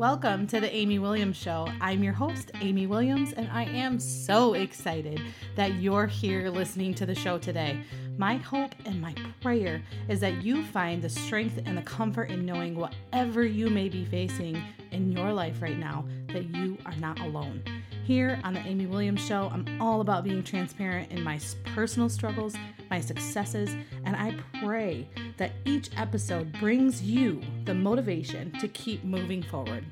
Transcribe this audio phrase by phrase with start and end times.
[0.00, 1.68] Welcome to the Amy Williams Show.
[1.78, 5.20] I'm your host, Amy Williams, and I am so excited
[5.56, 7.82] that you're here listening to the show today.
[8.16, 12.46] My hope and my prayer is that you find the strength and the comfort in
[12.46, 17.20] knowing whatever you may be facing in your life right now, that you are not
[17.20, 17.62] alone.
[18.06, 21.38] Here on the Amy Williams Show, I'm all about being transparent in my
[21.74, 22.54] personal struggles,
[22.90, 23.76] my successes,
[24.10, 24.34] and I
[24.64, 29.84] pray that each episode brings you the motivation to keep moving forward.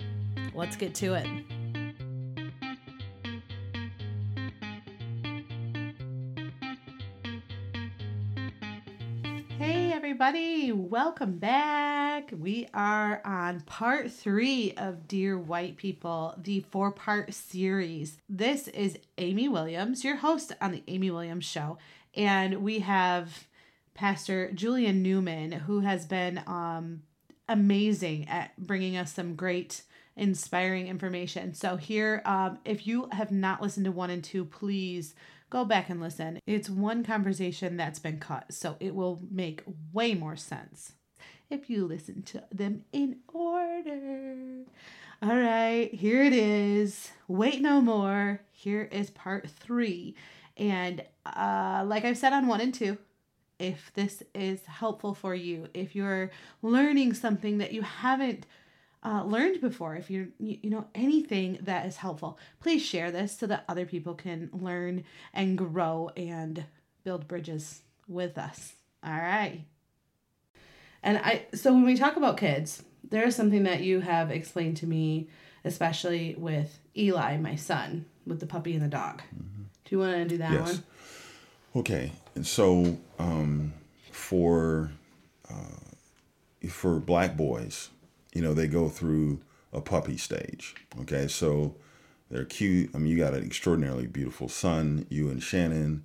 [0.55, 1.27] Let's get to it.
[9.57, 12.33] Hey, everybody, welcome back.
[12.37, 18.19] We are on part three of Dear White People, the four part series.
[18.29, 21.79] This is Amy Williams, your host on The Amy Williams Show,
[22.17, 23.47] and we have
[23.99, 27.03] Pastor Julian Newman, who has been um,
[27.49, 29.83] amazing at bringing us some great
[30.15, 31.53] inspiring information.
[31.53, 35.17] So, here, um, if you have not listened to one and two, please
[35.51, 36.39] go back and listen.
[36.47, 40.93] It's one conversation that's been cut, so it will make way more sense
[41.51, 44.63] if you listen to them in order.
[45.21, 47.11] All right, here it is.
[47.27, 48.43] Wait no more.
[48.53, 50.15] Here is part three.
[50.57, 52.99] And uh, like I've said on one and two,
[53.59, 56.31] if this is helpful for you, if you're
[56.63, 58.47] learning something that you haven't
[59.05, 63.37] uh, learned before, if you're, you, you know, anything that is helpful, please share this
[63.37, 66.65] so that other people can learn and grow and
[67.05, 68.75] build bridges with us.
[69.05, 69.65] All right.
[71.03, 74.77] And I, so when we talk about kids, there is something that you have explained
[74.79, 75.29] to me,
[75.65, 79.23] especially with Eli, my son, with the puppy and the dog.
[79.35, 79.63] Mm-hmm.
[79.85, 80.69] Do you want to do that yes.
[80.69, 80.85] one?
[81.77, 82.13] Okay.
[82.35, 83.73] And so um,
[84.11, 84.91] for
[85.51, 87.91] uh, for black boys,
[88.35, 89.41] you know, they go through
[89.73, 90.75] a puppy stage.
[91.01, 91.75] Okay, so
[92.31, 92.91] they're cute.
[92.95, 96.05] I mean, you got an extraordinarily beautiful son, you and Shannon,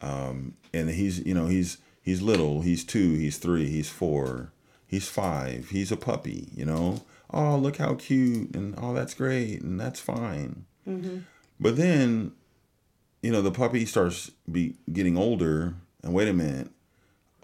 [0.00, 2.62] um, and he's, you know, he's he's little.
[2.62, 3.14] He's two.
[3.14, 3.68] He's three.
[3.68, 4.52] He's four.
[4.86, 5.70] He's five.
[5.70, 6.48] He's a puppy.
[6.54, 7.02] You know.
[7.30, 10.66] Oh, look how cute, and oh, that's great, and that's fine.
[10.88, 11.18] Mm-hmm.
[11.58, 12.32] But then,
[13.24, 16.68] you know, the puppy starts be getting older, and wait a minute,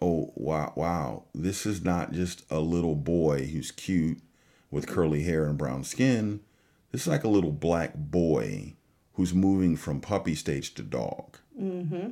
[0.02, 4.18] oh wow wow this is not just a little boy who's cute
[4.70, 6.40] with curly hair and brown skin.
[6.92, 8.74] This is like a little black boy
[9.14, 11.38] who's moving from puppy stage to dog.
[11.58, 12.10] Mm-hmm.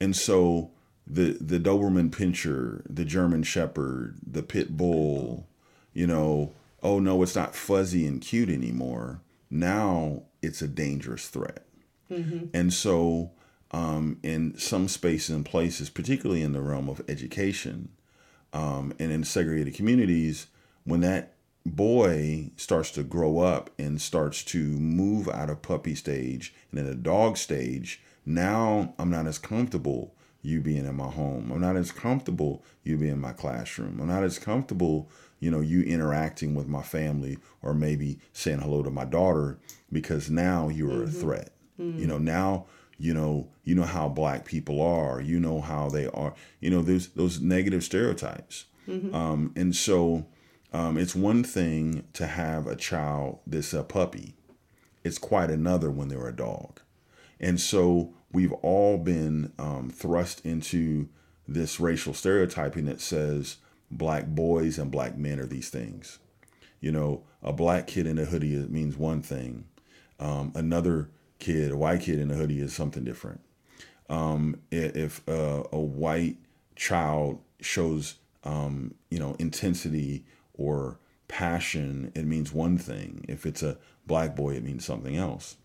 [0.00, 0.70] and so
[1.06, 5.46] the the doberman pinscher the german shepherd the pit bull
[5.94, 6.52] you know
[6.82, 9.20] oh no it's not fuzzy and cute anymore.
[9.50, 11.66] Now it's a dangerous threat
[12.12, 12.46] mm-hmm.
[12.54, 13.30] and so
[13.72, 17.88] um, in some spaces and places, particularly in the realm of education
[18.52, 20.46] um, and in segregated communities,
[20.84, 21.34] when that
[21.64, 26.86] boy starts to grow up and starts to move out of puppy stage and in
[26.86, 31.50] a dog stage, now I'm not as comfortable you being in my home.
[31.52, 34.00] I'm not as comfortable you being in my classroom.
[34.00, 35.08] I'm not as comfortable,
[35.38, 39.58] you know, you interacting with my family or maybe saying hello to my daughter
[39.90, 41.16] because now you're mm-hmm.
[41.16, 41.52] a threat.
[41.80, 41.98] Mm-hmm.
[41.98, 42.66] You know, now
[43.02, 46.82] you know you know how black people are you know how they are you know
[46.82, 49.12] those those negative stereotypes mm-hmm.
[49.12, 50.24] um, and so
[50.72, 54.34] um, it's one thing to have a child that's a puppy
[55.02, 56.80] it's quite another when they're a dog
[57.40, 61.08] and so we've all been um, thrust into
[61.48, 63.56] this racial stereotyping that says
[63.90, 66.20] black boys and black men are these things
[66.80, 69.64] you know a black kid in a hoodie means one thing
[70.20, 71.10] um, another
[71.42, 73.40] kid, a white kid in a hoodie is something different.
[74.08, 76.36] Um, if uh, a white
[76.76, 78.14] child shows,
[78.44, 80.98] um, you know, intensity or
[81.28, 83.24] passion, it means one thing.
[83.28, 83.76] If it's a
[84.06, 85.56] black boy, it means something else.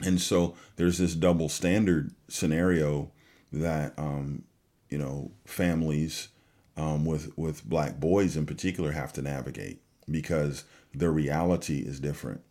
[0.00, 3.10] And so there's this double standard scenario
[3.52, 4.44] that, um,
[4.90, 6.28] you know, families
[6.76, 9.80] um, with with black boys in particular have to navigate
[10.10, 12.42] because their reality is different.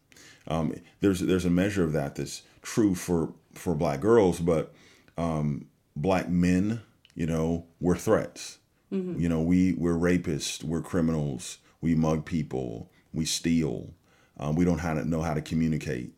[0.48, 4.74] Um, there's there's a measure of that that's true for for black girls, but
[5.18, 6.82] um, black men,
[7.16, 8.60] you know, we're threats.
[8.92, 9.20] Mm-hmm.
[9.20, 13.94] You know, we we're rapists, we're criminals, we mug people, we steal,
[14.40, 16.14] um, we don't how to know how to communicate.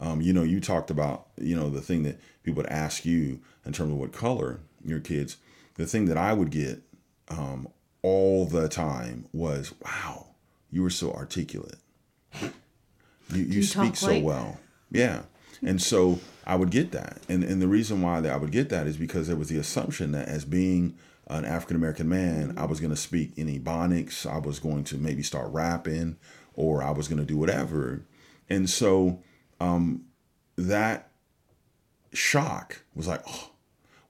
[0.00, 3.40] Um, you know, you talked about you know the thing that people would ask you
[3.64, 5.36] in terms of what color your kids.
[5.74, 6.82] The thing that I would get
[7.28, 7.68] um,
[8.02, 10.34] all the time was, "Wow,
[10.70, 11.78] you were so articulate."
[13.30, 14.58] You, you, you speak so well.
[14.90, 15.22] Yeah.
[15.62, 17.18] And so I would get that.
[17.28, 19.58] And, and the reason why that I would get that is because there was the
[19.58, 20.96] assumption that as being
[21.26, 24.24] an African American man, I was going to speak in Ebonics.
[24.24, 26.16] I was going to maybe start rapping
[26.54, 28.02] or I was going to do whatever.
[28.48, 29.22] And so
[29.60, 30.04] um,
[30.56, 31.10] that
[32.12, 33.50] shock was like, oh,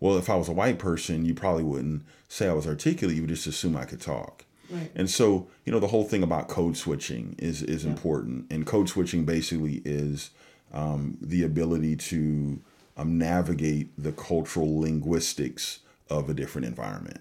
[0.00, 3.16] well, if I was a white person, you probably wouldn't say I was articulate.
[3.16, 4.44] You would just assume I could talk.
[4.70, 4.90] Right.
[4.94, 7.90] And so, you know, the whole thing about code switching is is Yeah.
[7.90, 8.46] important.
[8.50, 10.30] And code switching basically is
[10.72, 12.60] um, the ability to
[12.96, 15.80] um, navigate the cultural linguistics
[16.10, 17.20] of a different environment.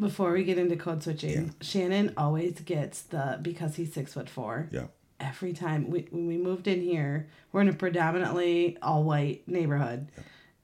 [0.00, 1.50] Before we get into code switching, Yeah.
[1.60, 4.68] Shannon always gets the because he's six foot four.
[4.72, 4.86] Yeah.
[5.20, 10.08] Every time we when we moved in here, we're in a predominantly all white neighborhood.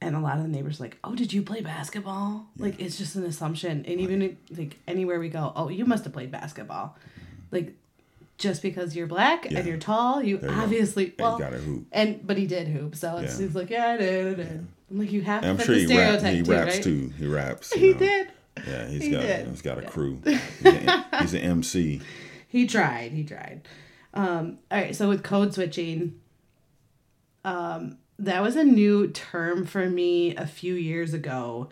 [0.02, 2.46] And a lot of the neighbors are like, oh, did you play basketball?
[2.56, 3.84] Like it's just an assumption.
[3.86, 6.96] And even like anywhere we go, oh, you must have played basketball.
[7.50, 7.74] Like
[8.38, 9.58] just because you're black Yeah.
[9.58, 11.86] and you're tall, you you obviously And well got to hoop.
[11.92, 13.46] and but he did hoop, so it's Yeah.
[13.46, 14.66] he's like, yeah, I did, I did.
[14.90, 16.82] I'm like, you have to I'm sure the he, rap, he too, raps right?
[16.82, 17.12] too.
[17.18, 17.72] He raps.
[17.74, 17.98] He know.
[17.98, 18.28] did.
[18.66, 19.48] Yeah, he's He got did.
[19.48, 20.20] he's got a crew.
[20.24, 20.40] He's,
[21.20, 22.00] he's an MC.
[22.48, 23.12] He tried.
[23.12, 23.60] He tried.
[24.14, 24.96] Um, all right.
[24.96, 26.18] So with code switching,
[27.44, 31.68] um, that was a new term for me a few years ago.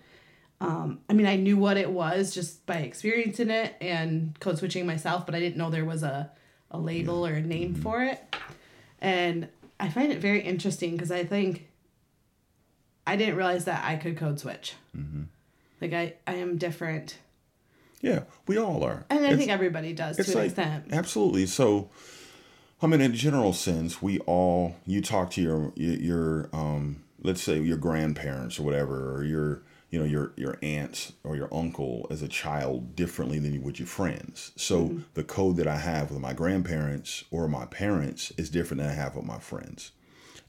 [0.60, 4.86] Um, I mean, I knew what it was just by experiencing it and code switching
[4.86, 6.30] myself, but I didn't know there was a,
[6.70, 8.20] a label or a name for it.
[9.00, 9.48] And
[9.78, 11.68] I find it very interesting because I think
[13.06, 14.74] I didn't realize that I could code switch.
[15.80, 17.18] Like I, I am different,
[18.02, 19.04] Yeah, we all are.
[19.10, 20.84] and I It's- think everybody does to an like extent.
[20.92, 21.88] absolutely so
[22.82, 27.42] i mean in a general sense we all you talk to your your, um let's
[27.42, 32.06] say your grandparents or whatever or your you know your your aunts or your uncle
[32.10, 34.52] as a child differently than you would your friends.
[34.56, 38.90] So the code that i have with my grandparents or my parents is different than
[38.90, 39.92] i have with my friends.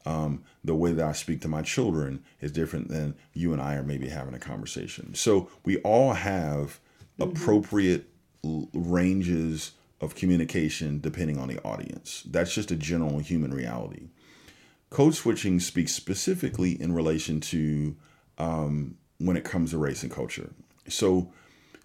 [0.06, 3.76] Um, the way that I speak to my children is different than you and I
[3.76, 5.14] are maybe having a conversation.
[5.14, 6.80] So we all have
[7.20, 8.08] appropriate
[8.44, 12.24] l- ranges of communication depending on the audience.
[12.30, 14.10] That's just a general human reality.
[14.90, 17.96] Code switching speaks specifically in relation to
[18.38, 20.52] um, when it comes to race and culture.
[20.88, 21.32] So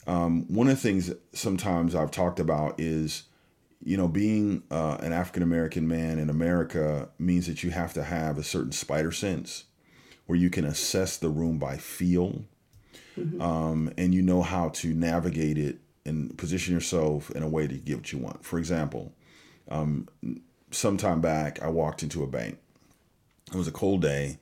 [0.06, 3.24] um, one of the things sometimes I've talked about is
[3.84, 8.02] you know, being uh, an African American man in America means that you have to
[8.02, 9.64] have a certain spider sense
[10.26, 12.44] where you can assess the room by feel
[13.40, 17.74] um, and you know how to navigate it and position yourself in a way to
[17.74, 18.44] get what you want.
[18.44, 19.12] For example,
[19.68, 20.08] um,
[20.70, 22.58] sometime back, I walked into a bank.
[23.48, 24.38] It was a cold day,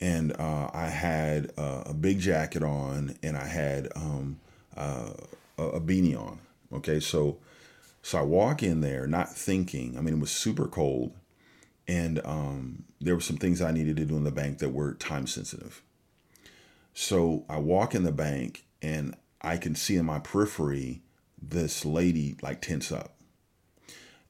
[0.00, 4.40] and uh, I had uh, a big jacket on and I had um,
[4.76, 5.10] uh,
[5.58, 6.38] a a beanie on.
[6.72, 7.38] Okay, so
[8.02, 9.96] so I walk in there not thinking.
[9.96, 11.12] I mean, it was super cold,
[11.86, 14.94] and um, there were some things I needed to do in the bank that were
[14.94, 15.82] time sensitive.
[16.94, 21.02] So I walk in the bank, and I can see in my periphery
[21.40, 23.14] this lady like tense up.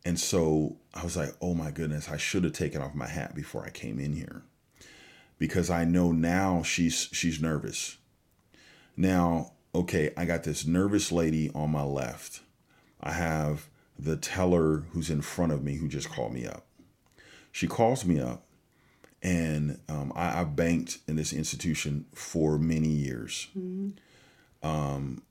[0.05, 3.35] And so I was like, oh my goodness, I should have taken off my hat
[3.35, 4.43] before I came in here.
[5.39, 7.97] Because I know now she's she's nervous.
[8.97, 12.41] Now, okay, I got this nervous lady on my left.
[13.01, 13.69] I have
[13.99, 16.67] the teller who's in front of me who just called me up.
[17.53, 18.45] She calls me up,
[19.23, 23.49] and um, I, I banked in this institution for many years.
[24.63, 25.23] Um,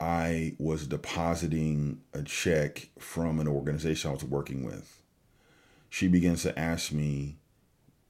[0.00, 5.00] I was depositing a check from an organization I was working with.
[5.90, 7.36] She begins to ask me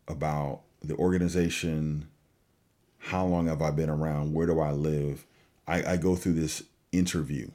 [0.08, 2.08] about the organization,
[2.98, 5.26] how long have I been around, where do I live.
[5.66, 7.50] I, I go through this interview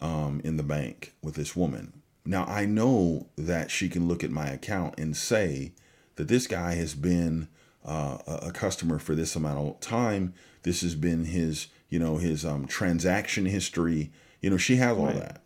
[0.00, 2.02] um, in the bank with this woman.
[2.24, 5.72] Now I know that she can look at my account and say
[6.16, 7.48] that this guy has been
[7.84, 10.34] uh, a a customer for this amount of time.
[10.62, 14.10] This has been his, you know, his um, transaction history.
[14.40, 15.16] You know, she has all Right.
[15.16, 15.42] that.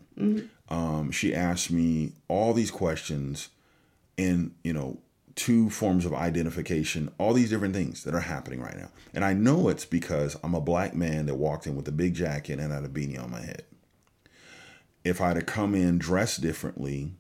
[0.68, 3.50] Um, she asked me all these questions,
[4.16, 4.98] and you know,
[5.34, 8.88] two forms of identification, all these different things that are happening right now.
[9.12, 12.14] And I know it's because I'm a black man that walked in with a big
[12.14, 13.64] jacket and had a beanie on my head
[15.06, 17.12] if I'd have come in dressed differently,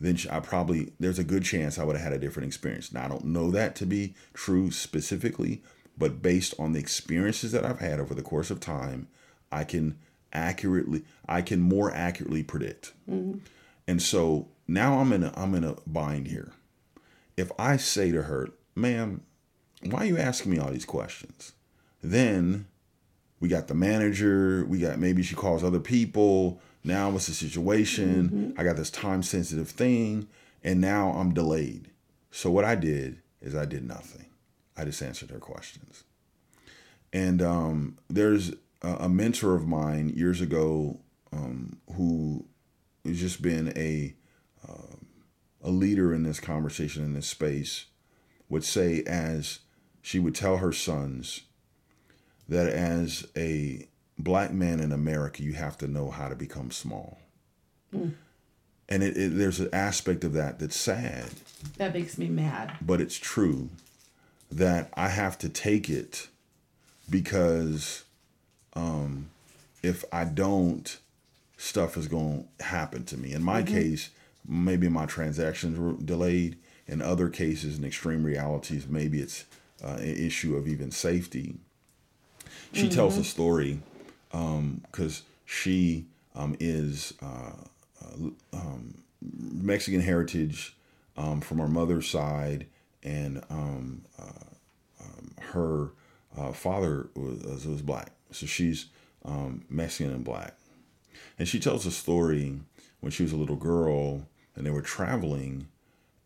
[0.00, 2.92] then I probably there's a good chance I would have had a different experience.
[2.92, 5.62] Now I don't know that to be true specifically,
[6.02, 9.06] but based on the experiences that I've had over the course of time,
[9.52, 10.00] I can
[10.32, 12.92] accurately I can more accurately predict.
[13.08, 13.38] Mm-hmm.
[13.86, 16.54] And so now I'm in a I'm in a bind here.
[17.36, 19.22] If I say to her, "Ma'am,
[19.84, 21.52] why are you asking me all these questions?"
[22.02, 22.66] Then
[23.38, 28.28] we got the manager we got maybe she calls other people now what's the situation
[28.28, 28.60] mm-hmm.
[28.60, 30.28] i got this time sensitive thing
[30.62, 31.90] and now i'm delayed
[32.30, 34.26] so what i did is i did nothing
[34.76, 36.04] i just answered her questions
[37.14, 40.98] and um, there's a, mentor of mine years ago
[41.30, 42.46] um, who
[43.04, 44.14] has just been a
[45.62, 47.86] a leader in this conversation in this space
[48.48, 49.60] would say as
[50.02, 51.42] she would tell her sons
[52.48, 53.86] that as a
[54.18, 57.18] black man in America, you have to know how to become small.
[57.94, 58.14] Mm.
[58.88, 61.30] And it, it, there's an aspect of that that's sad.
[61.78, 62.76] That makes me mad.
[62.82, 63.70] But it's true
[64.52, 66.28] that I have to take it
[67.08, 68.04] because
[68.74, 69.30] um,
[69.82, 70.96] if I don't,
[71.56, 73.32] stuff is going to happen to me.
[73.32, 73.74] In my mm-hmm.
[73.74, 74.10] case,
[74.46, 76.56] maybe my transactions were delayed.
[76.86, 79.44] In other cases, in extreme realities, maybe it's
[79.82, 81.54] uh, an issue of even safety.
[82.72, 82.94] She mm-hmm.
[82.94, 83.80] tells a story
[84.30, 86.04] because um, she
[86.34, 87.52] um, is uh,
[88.02, 90.74] uh, um, Mexican heritage
[91.16, 92.66] um, from her mother's side,
[93.02, 95.92] and um, uh, um, her
[96.36, 98.12] uh, father was, was black.
[98.30, 98.86] So she's
[99.68, 100.56] Mexican and black.
[101.38, 102.60] And she tells a story
[103.00, 105.68] when she was a little girl and they were traveling,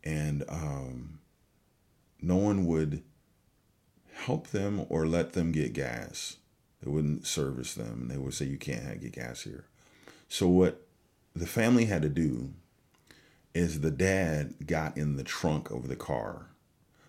[0.05, 1.21] and um,
[2.21, 3.03] no one would
[4.13, 6.37] help them or let them get gas.
[6.83, 8.09] They wouldn't service them.
[8.09, 9.65] They would say, You can't get gas here.
[10.29, 10.87] So, what
[11.35, 12.53] the family had to do
[13.55, 16.49] is the dad got in the trunk of the car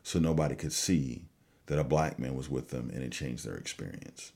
[0.08, 1.26] so nobody could see
[1.66, 4.32] that a black man was with them and it changed their experience.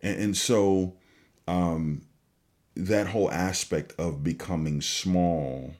[0.00, 0.94] And, and so,
[1.46, 2.06] um,
[2.74, 5.74] that whole aspect of becoming small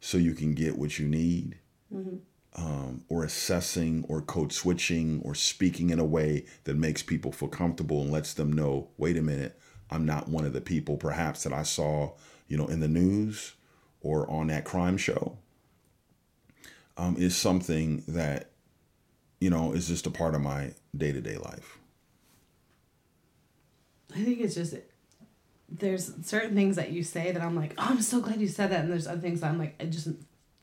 [0.00, 1.58] so you can get what you need,
[1.94, 2.16] mm-hmm.
[2.56, 7.50] um, or assessing, or code switching, or speaking in a way that makes people feel
[7.50, 11.42] comfortable and lets them know, wait a minute, I'm not one of the people perhaps
[11.42, 12.14] that I saw,
[12.48, 13.52] you know, in the news
[14.00, 15.36] or on that crime show.
[16.96, 18.50] Um, is something that,
[19.40, 21.78] you know, is just a part of my day to day life.
[24.14, 24.74] I think it's just
[25.68, 28.70] there's certain things that you say that I'm like, oh, I'm so glad you said
[28.70, 30.08] that, and there's other things I'm like, it just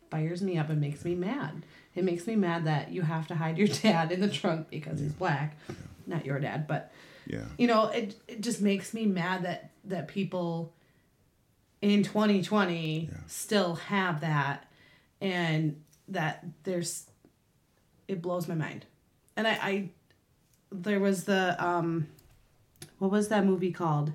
[0.09, 1.65] fires me up and makes me mad.
[1.95, 4.99] It makes me mad that you have to hide your dad in the trunk because
[4.99, 5.07] yeah.
[5.07, 5.75] he's black, yeah.
[6.07, 6.91] not your dad, but
[7.27, 10.73] yeah, you know, it it just makes me mad that that people
[11.81, 13.17] in 2020 yeah.
[13.27, 14.65] still have that,
[15.19, 17.07] and that there's,
[18.07, 18.85] it blows my mind,
[19.35, 19.89] and I, I
[20.71, 22.07] there was the um,
[22.99, 24.13] what was that movie called?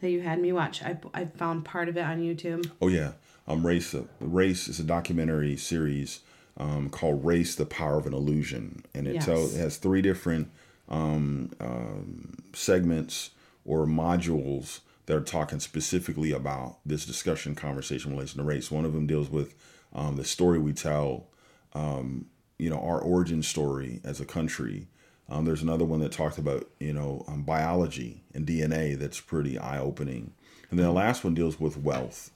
[0.00, 0.82] that you had me watch.
[0.82, 2.70] I, I found part of it on YouTube.
[2.80, 3.12] Oh yeah,
[3.46, 3.94] um, race.
[3.94, 6.20] Uh, race is a documentary series
[6.56, 9.24] um, called "Race: The Power of an Illusion," and it yes.
[9.24, 10.50] tells it has three different
[10.88, 13.30] um, um, segments
[13.64, 18.70] or modules that are talking specifically about this discussion conversation relation to race.
[18.70, 19.54] One of them deals with
[19.94, 21.26] um, the story we tell,
[21.74, 22.26] um,
[22.58, 24.88] you know, our origin story as a country
[25.30, 29.58] um, there's another one that talked about you know um, biology and DNA that's pretty
[29.58, 30.32] eye opening,
[30.70, 32.30] and then the last one deals with wealth,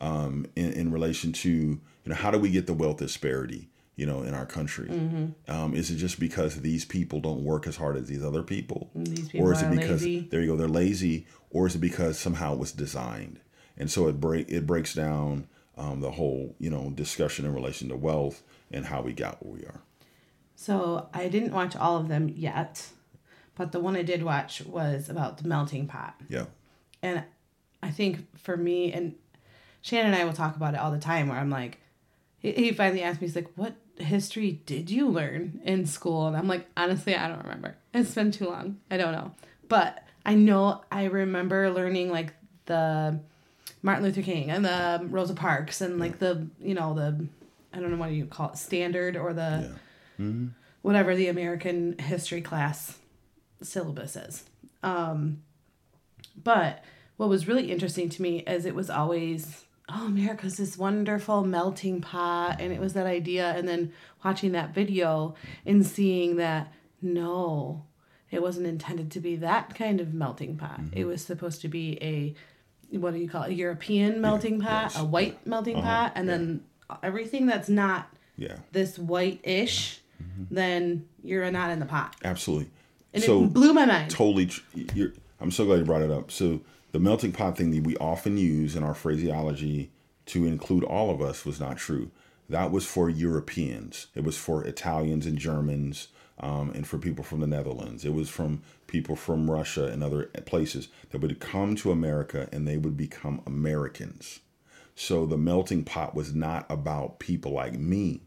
[0.00, 4.06] um, in, in relation to you know how do we get the wealth disparity you
[4.06, 4.88] know in our country?
[4.88, 5.52] Mm-hmm.
[5.52, 8.90] Um, is it just because these people don't work as hard as these other people,
[8.94, 10.28] these people or is it because lazy.
[10.30, 13.40] there you go they're lazy, or is it because somehow it was designed?
[13.76, 17.88] And so it break it breaks down um, the whole you know discussion in relation
[17.88, 19.80] to wealth and how we got where we are.
[20.54, 22.88] So I didn't watch all of them yet,
[23.56, 26.14] but the one I did watch was about the melting pot.
[26.28, 26.46] Yeah.
[27.02, 27.24] And
[27.82, 29.16] I think for me, and
[29.80, 31.80] Shannon and I will talk about it all the time, where I'm like,
[32.38, 36.26] he, finally asked me, he's like, what history did you learn in school?
[36.26, 37.76] And I'm like, honestly, I don't remember.
[37.92, 38.78] It's been too long.
[38.90, 39.32] I don't know.
[39.68, 42.34] But I know I remember learning like
[42.66, 43.20] the
[43.82, 47.26] Martin Luther King and the Rosa Parks and like the, you know, the,
[47.72, 49.68] I don't know what you call it, standard or the.
[49.70, 49.78] Yeah
[50.20, 50.48] mm-hmm.
[50.82, 52.98] whatever the American history class
[53.62, 54.44] syllabus is.
[54.82, 55.42] Um,
[56.42, 56.82] but
[57.16, 62.00] what was really interesting to me is it was always, oh, America's this wonderful melting
[62.00, 62.56] pot.
[62.60, 63.50] And it was that idea.
[63.50, 63.92] And then
[64.24, 65.34] watching that video
[65.64, 67.84] and seeing that, no,
[68.30, 70.80] it wasn't intended to be that kind of melting pot.
[70.80, 70.98] Mm-hmm.
[70.98, 72.34] It was supposed to be a,
[72.92, 74.98] what do you call it, a European melting pot, yes.
[74.98, 75.86] a white melting uh-huh.
[75.86, 76.12] pot.
[76.14, 76.36] And yeah.
[76.36, 76.64] then
[77.02, 78.56] everything that's not yeah.
[78.72, 80.54] this white ish mm-hmm.
[80.54, 82.16] then you're not in the pot.
[82.24, 82.70] Absolutely.
[83.14, 84.10] And so it blew my mind.
[84.10, 84.50] Totally.
[84.94, 86.30] You're, I'm so glad you brought it up.
[86.30, 86.60] So
[86.92, 89.90] the melting pot thing that we often use in our phraseology
[90.26, 92.10] to include all of us was not true.
[92.48, 94.06] That was for Europeans.
[94.14, 96.08] It was for Italians and Germans,
[96.38, 98.04] um, and for people from the Netherlands.
[98.04, 102.66] It was from people from Russia and other places that would come to America and
[102.66, 104.40] they would become Americans.
[104.94, 108.22] So the melting pot was not about people like me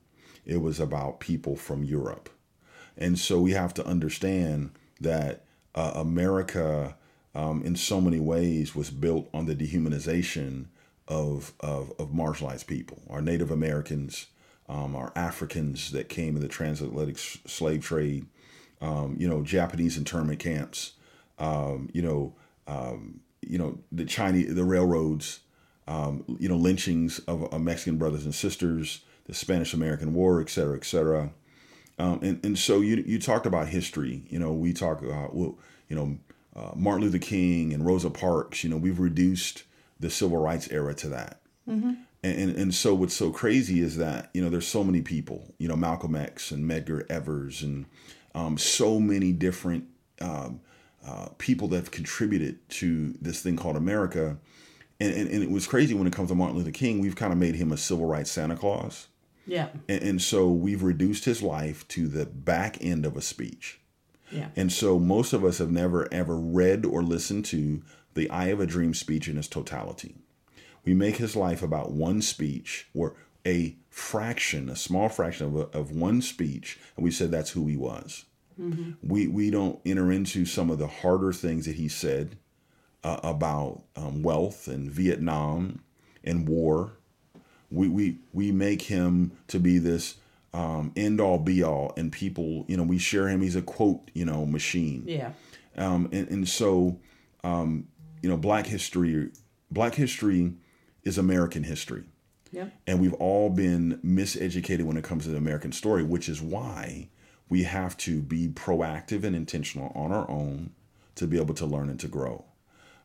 [0.45, 2.29] it was about people from Europe.
[2.97, 4.71] And so we have to understand
[5.01, 5.43] that
[5.73, 6.95] uh, America,
[7.33, 10.67] um, in so many ways, was built on the dehumanization
[11.07, 14.27] of of, of marginalized people, our Native Americans,
[14.67, 18.25] um, our Africans that came in the transatlantic s- slave trade,
[18.81, 20.93] um, you know, Japanese internment camps,
[21.39, 22.33] um, you know,
[22.67, 25.41] um, you know, the Chinese, the railroads,
[25.87, 30.49] um, you know, lynchings of, of Mexican brothers and sisters, the Spanish American War, et
[30.49, 31.31] cetera, et cetera.
[31.97, 34.23] Um, and, and so you, you talked about history.
[34.29, 35.57] You know, we talk about, well,
[35.87, 36.17] you know,
[36.55, 39.63] uh, Martin Luther King and Rosa Parks, you know, we've reduced
[39.99, 41.39] the civil rights era to that.
[42.25, 45.53] And, and, and so what's so crazy is that, you know, there's so many people,
[45.59, 47.85] you know, Malcolm X and Medgar Evers and
[48.33, 49.85] um, so many different
[50.19, 50.59] um,
[51.07, 54.37] uh, people that have contributed to this thing called America.
[54.99, 57.31] And, and, and it was crazy when it comes to Martin Luther King, we've kind
[57.31, 59.07] of made him a civil rights Santa Claus.
[59.45, 59.67] Yeah.
[59.87, 63.79] And, and so we've reduced his life to the back end of a speech.
[64.31, 64.47] Yeah.
[64.55, 67.83] And so most of us have never ever read or listened to
[68.15, 70.15] the I Have a Dream speech in its totality.
[70.85, 73.15] We make his life about one speech or
[73.45, 77.67] a fraction, a small fraction of, a, of one speech, and we said that's who
[77.67, 78.25] he was.
[79.03, 82.37] We, we don't enter into some of the harder things that he said
[83.03, 85.81] uh, about um, wealth and Vietnam
[86.23, 86.93] and war.
[87.69, 90.15] We, we, we make him to be this
[90.53, 93.41] um, end all be all, and people, you know, we share him.
[93.41, 95.03] He's a quote, you know, machine.
[95.05, 95.31] Yeah.
[95.75, 96.97] Um, and, and so,
[97.43, 97.87] um,
[98.21, 99.31] you know, Black history,
[99.69, 100.53] Black history
[101.05, 102.03] is American history.
[102.51, 102.73] Yep.
[102.87, 107.09] And we've all been miseducated when it comes to the American story, which is why
[107.49, 110.71] we have to be proactive and intentional on our own
[111.15, 112.45] to be able to learn and to grow.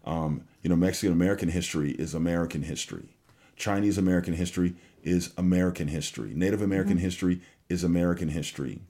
[0.04, 3.16] Um, you know, Mexican American history is American history.
[3.56, 6.32] Chinese American history is American history.
[6.34, 8.80] Native American history is American history.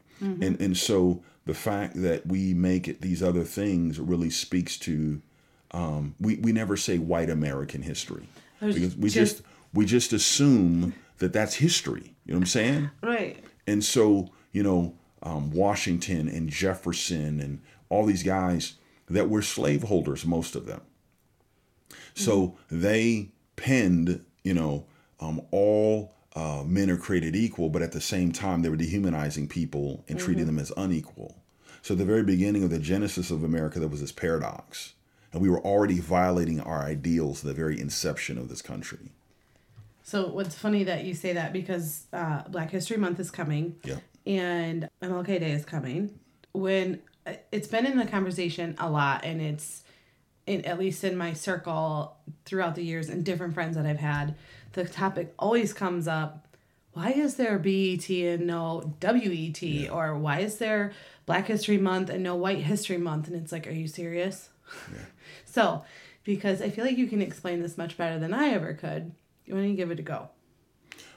[0.43, 5.23] And and so the fact that we make it these other things really speaks to
[5.73, 8.29] um, we, we never say white American history
[8.61, 12.15] because we just- just we just assume that that's history.
[12.25, 12.91] You know what I'm saying?
[13.03, 13.43] Right.
[13.67, 18.75] And so, you know, um, Washington and Jefferson and all these guys
[19.09, 20.81] that were slaveholders, most of them.
[22.15, 24.87] So they penned, you know,
[25.21, 29.49] um, all uh, men are created equal, but at the same time, they were dehumanizing
[29.49, 31.37] people and treating them as unequal.
[31.83, 34.95] So, at the very beginning of the genesis of America, there was this paradox.
[35.33, 39.11] And we were already violating our ideals at the very inception of this country.
[40.03, 43.77] So what's funny that you say that because uh, Black History Month is coming.
[43.85, 43.99] Yeah.
[44.27, 46.19] And MLK Day is coming.
[46.53, 49.85] When uh, it's been in the conversation a lot, and it's
[50.47, 54.35] in at least in my circle throughout the years and different friends that I've had,
[54.73, 56.49] the topic always comes up.
[56.93, 59.91] Why is there BET and no WET?
[59.93, 60.93] Or why is there
[61.25, 63.29] Black History Month and no White History Month?
[63.29, 64.49] And it's like, are you serious?
[65.51, 65.85] So,
[66.25, 69.13] because I feel like you can explain this much better than I ever could,
[69.47, 70.29] you want to give it a go.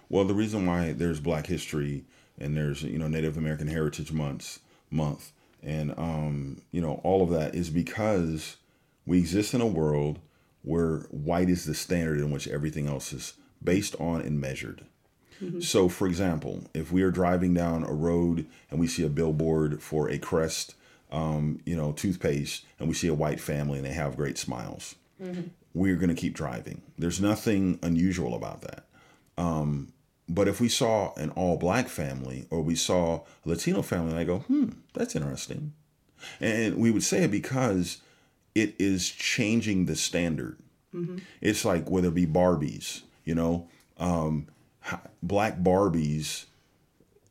[0.09, 2.05] Well, the reason why there's Black History
[2.39, 5.31] and there's you know Native American Heritage Months month
[5.63, 8.57] and um, you know all of that is because
[9.05, 10.19] we exist in a world
[10.61, 14.85] where white is the standard in which everything else is based on and measured.
[15.59, 19.81] So, for example, if we are driving down a road and we see a billboard
[19.81, 20.75] for a Crest,
[21.13, 24.95] um, you know, toothpaste, and we see a white family and they have great smiles,
[25.73, 26.81] we're going to keep driving.
[26.97, 28.85] There's nothing unusual about that.
[29.37, 29.93] Um,
[30.27, 34.19] but if we saw an all black family or we saw a Latino family, and
[34.19, 35.73] I go, hmm, that's interesting.
[36.41, 38.01] And we would say it because
[38.55, 40.57] it is changing the standard.
[41.41, 44.47] It's like whether it be Barbies, you know, um,
[45.23, 46.45] black Barbies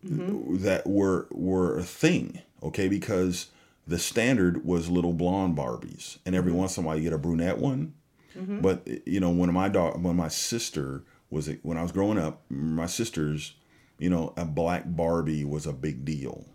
[0.03, 3.49] that were were a thing, okay, because
[3.87, 6.61] the standard was little blonde Barbies, and every mm-hmm.
[6.61, 7.95] once in a while you get a brunette one.
[8.37, 8.61] Mm-hmm.
[8.61, 12.42] But you know, when my dog, when my sister was when I was growing up,
[12.49, 13.55] my sisters,
[13.99, 16.47] you know, a black Barbie was a big deal,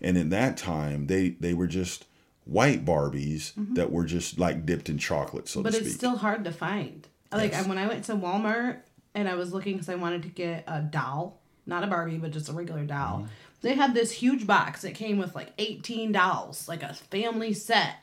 [0.00, 2.06] and in that time they they were just
[2.44, 3.74] white Barbies mm-hmm.
[3.74, 7.06] that were just like dipped in chocolate, so But it's still hard to find.
[7.32, 7.66] Like Yes.
[7.66, 8.80] when I went to Walmart
[9.14, 12.32] and I was looking because I wanted to get a doll, not a Barbie, but
[12.32, 13.18] just a regular doll.
[13.18, 13.26] Mm-hmm.
[13.62, 17.96] They had this huge box that came with like 18 dolls, like a family set.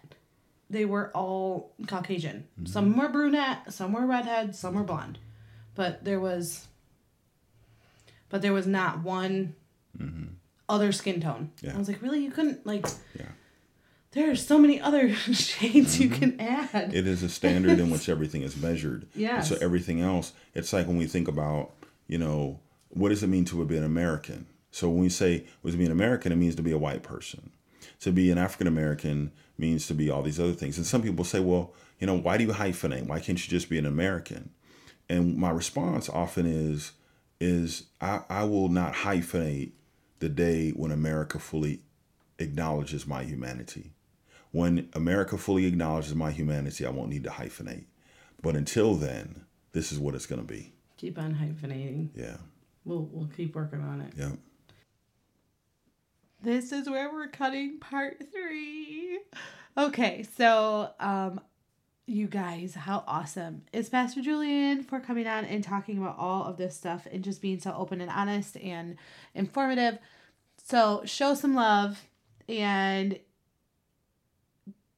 [0.70, 2.46] They were all Caucasian.
[2.60, 2.66] Mm-hmm.
[2.68, 5.18] Some were brunette, some were redhead, some were blonde.
[5.76, 6.68] But there was
[8.30, 9.56] but there was not one
[10.70, 11.52] other skin tone.
[11.58, 11.66] Mm-hmm.
[11.68, 11.76] Yeah.
[11.76, 12.24] I was like, really?
[12.24, 12.86] You couldn't like
[13.18, 13.26] Yeah.
[14.12, 16.70] there are so many other shades you can add.
[16.70, 16.96] Mm-hmm.
[16.96, 19.08] It is a standard in which everything is measured.
[19.16, 19.42] Yeah.
[19.42, 21.72] So everything else, it's like when we think about,
[22.08, 24.46] you know, what does it mean to be an American?
[24.78, 27.04] So when we say what does it mean American, it means to be a white
[27.04, 27.52] person.
[28.02, 30.78] To be an African American means to be all these other things.
[30.78, 33.08] And some people say, well, you know, why do you hyphenate?
[33.08, 34.52] Why can't you just be an American?
[35.10, 36.94] and my response often is
[37.40, 39.72] is I, I will not hyphenate
[40.20, 41.82] the day when America fully
[42.40, 43.92] acknowledges my humanity.
[44.52, 47.86] When America fully acknowledges my humanity, I won't need to hyphenate.
[48.42, 50.74] But until then, this is what it's going to be.
[50.98, 52.10] Keep on hyphenating.
[52.16, 52.38] Yeah.
[52.86, 54.14] We'll we'll keep working on it.
[54.18, 54.32] Yeah.
[56.42, 59.20] This is where we're cutting part three.
[59.78, 61.42] Okay, so um
[62.10, 66.56] you guys, how awesome is Pastor Julian for coming on and talking about all of
[66.56, 68.96] this stuff and just being so open and honest and
[69.36, 70.00] informative.
[70.64, 72.02] So show some love
[72.48, 73.20] and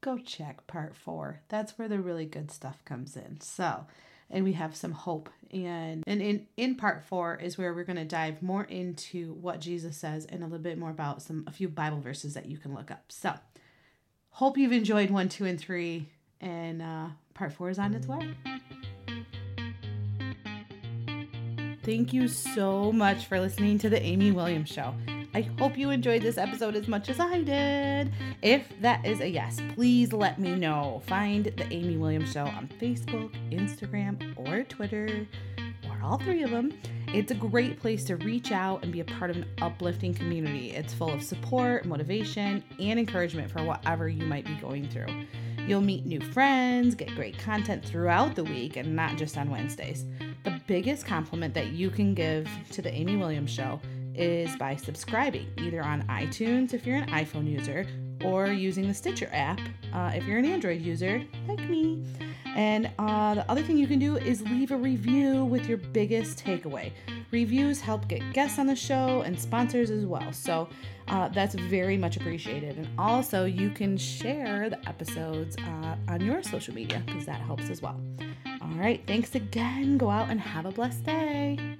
[0.00, 1.40] go check part four.
[1.48, 3.40] That's where the really good stuff comes in.
[3.40, 3.86] So
[4.30, 5.28] and we have some hope.
[5.52, 9.96] And and in in part four is where we're to dive more into what jesus
[9.96, 12.72] says and a little bit more about some a few bible verses that you can
[12.72, 13.04] look up.
[13.08, 13.34] So
[14.30, 16.08] hope you've enjoyed one two and three
[16.40, 18.34] and uh part four is on its way.
[21.82, 24.94] Thank you so much for listening to the amy williams show
[25.32, 28.12] I hope you enjoyed this episode as much as I did.
[28.42, 31.02] If that is a yes, please let me know.
[31.06, 35.28] Find the Amy Williams Show on Facebook, Instagram, or Twitter,
[35.88, 36.72] or all three of them.
[37.06, 40.72] It's a great place to reach out and be a part of an uplifting community.
[40.72, 45.26] It's full of support, motivation, and encouragement for whatever you might be going through.
[45.64, 50.06] You'll meet new friends, get great content throughout the week, and not just on Wednesdays.
[50.42, 53.80] The biggest compliment that you can give to the Amy Williams Show
[54.14, 57.86] is by subscribing either on iTunes if you're an iPhone user
[58.24, 59.60] or using the Stitcher app
[59.92, 62.04] uh, if you're an Android user like me.
[62.56, 66.44] And uh, the other thing you can do is leave a review with your biggest
[66.44, 66.92] takeaway.
[67.30, 70.32] Reviews help get guests on the show and sponsors as well.
[70.32, 70.68] So
[71.08, 72.76] uh, that's very much appreciated.
[72.76, 77.70] And also, you can share the episodes uh, on your social media because that helps
[77.70, 78.00] as well.
[78.60, 79.96] All right, thanks again.
[79.96, 81.78] Go out and have a blessed day.